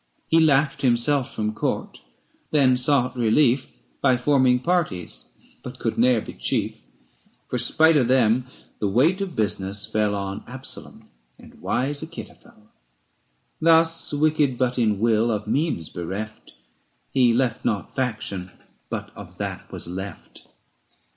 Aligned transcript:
He 0.27 0.39
laughed 0.39 0.81
himself 0.81 1.31
from 1.31 1.53
Court; 1.53 2.01
then 2.49 2.75
sought 2.75 3.15
relief 3.15 3.71
By 4.01 4.17
forming 4.17 4.57
parties, 4.61 5.25
but 5.61 5.77
could 5.77 5.95
ne'er 5.99 6.21
be 6.21 6.33
chief: 6.33 6.81
For 7.49 7.59
spite 7.59 7.95
of 7.97 8.09
him, 8.09 8.47
the 8.79 8.87
weight 8.87 9.21
of 9.21 9.35
business 9.35 9.85
fell 9.85 10.13
565 10.13 10.21
On 10.23 10.51
Absalom 10.55 11.09
and 11.37 11.61
wise 11.61 12.01
Achitophel; 12.01 12.71
Thus 13.61 14.11
wicked 14.11 14.57
but 14.57 14.79
in 14.79 14.97
will, 14.97 15.29
of 15.29 15.45
means 15.45 15.89
bereft, 15.89 16.55
He 17.11 17.31
left 17.31 17.63
not 17.63 17.93
faction, 17.93 18.49
but 18.89 19.11
of 19.15 19.37
that 19.37 19.71
was 19.71 19.87
left. 19.87 20.47